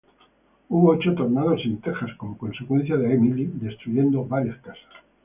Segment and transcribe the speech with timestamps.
[0.67, 4.79] Hubo ocho tornados en Texas, como consecuencia de Emily, destruyendo varias casas.